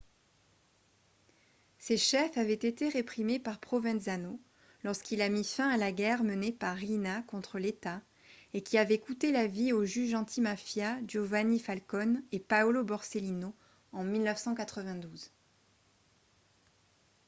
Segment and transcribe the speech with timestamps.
[1.77, 4.39] ces chefs avaient été réprimés par provenzano
[4.83, 8.01] lorsqu'il a mis fin à la guerre menée par riina contre l'état
[8.55, 13.53] et qui avait coûté la vie aux juges antimafia giovanni falcone et paolo borsellino
[13.91, 15.29] en 1992